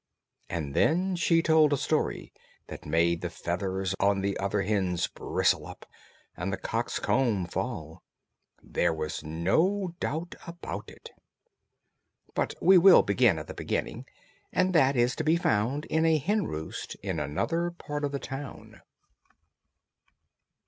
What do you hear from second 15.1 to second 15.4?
to be